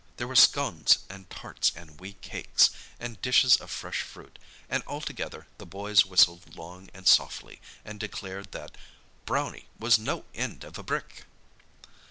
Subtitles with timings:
[0.17, 5.45] There were scones and tarts and wee cakes, and dishes of fresh fruit, and altogether
[5.59, 8.75] the boys whistled long and softly, and declared that
[9.27, 11.25] "Brownie was no end of a brick!"